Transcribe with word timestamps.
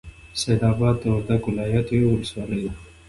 سیدآباد 0.41 0.95
د 1.01 1.03
وردک 1.15 1.41
ولایت 1.49 1.85
یوه 1.91 2.09
ولسوالۍ 2.11 2.59
ده. 2.63 2.71